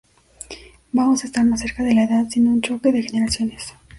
Vamos 0.93 1.21
a 1.21 1.27
estar 1.27 1.45
más 1.45 1.59
cerca 1.61 1.83
de 1.83 1.93
la 1.93 2.05
edad, 2.05 2.25
sin 2.27 2.47
un 2.47 2.59
choque 2.59 2.91
de 2.91 3.03
generaciones. 3.03 3.73